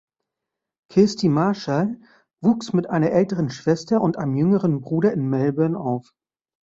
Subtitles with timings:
[0.89, 2.01] Kirstie Marshall
[2.43, 6.15] wuchs mit einer älteren Schwester und einem jüngeren Bruder in Melbourne auf.